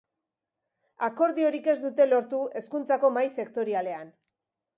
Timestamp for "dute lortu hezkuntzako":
1.83-3.13